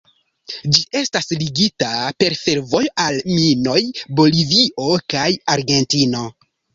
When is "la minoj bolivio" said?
3.19-4.89